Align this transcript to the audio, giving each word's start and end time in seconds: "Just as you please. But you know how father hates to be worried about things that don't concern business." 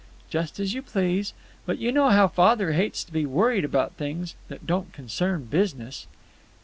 "Just 0.31 0.59
as 0.59 0.73
you 0.73 0.81
please. 0.81 1.31
But 1.67 1.77
you 1.77 1.91
know 1.91 2.09
how 2.09 2.27
father 2.27 2.71
hates 2.71 3.03
to 3.03 3.11
be 3.11 3.27
worried 3.27 3.63
about 3.63 3.93
things 3.97 4.33
that 4.47 4.65
don't 4.65 4.91
concern 4.93 5.43
business." 5.45 6.07